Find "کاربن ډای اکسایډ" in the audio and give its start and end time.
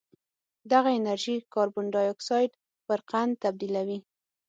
1.53-2.51